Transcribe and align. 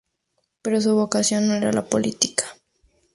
Pero 0.63 0.81
su 0.81 0.95
vocación 0.95 1.47
no 1.47 1.53
era 1.53 1.71
la 1.71 1.85
política. 1.85 2.45